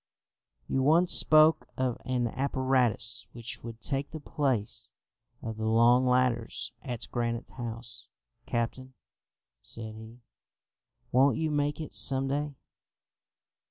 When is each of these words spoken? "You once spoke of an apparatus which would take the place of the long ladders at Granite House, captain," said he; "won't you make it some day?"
"You 0.67 0.81
once 0.81 1.11
spoke 1.13 1.67
of 1.77 2.01
an 2.05 2.25
apparatus 2.29 3.27
which 3.33 3.63
would 3.63 3.79
take 3.79 4.09
the 4.09 4.19
place 4.19 4.93
of 5.43 5.57
the 5.57 5.67
long 5.67 6.07
ladders 6.07 6.71
at 6.81 7.07
Granite 7.11 7.47
House, 7.51 8.07
captain," 8.47 8.95
said 9.61 9.93
he; 9.93 10.21
"won't 11.11 11.37
you 11.37 11.51
make 11.51 11.79
it 11.79 11.93
some 11.93 12.27
day?" 12.27 12.55